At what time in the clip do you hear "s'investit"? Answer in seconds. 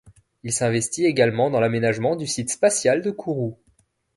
0.51-1.05